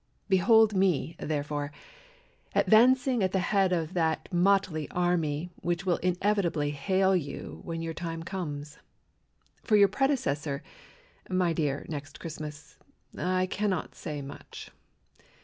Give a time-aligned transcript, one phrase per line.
[0.29, 1.71] Behold me, therefore,
[2.55, 7.93] advancing At the head of that motley army Which will inevitably hail you When your
[7.93, 8.79] time comes.
[9.61, 10.63] For your predecessor,
[11.29, 12.79] My dear Next Christmas,
[13.15, 14.71] I cannot say much.